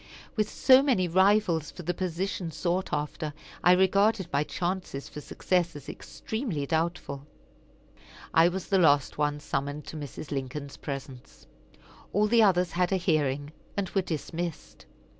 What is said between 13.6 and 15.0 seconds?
and were dismissed.